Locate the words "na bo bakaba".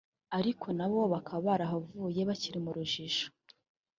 0.77-1.41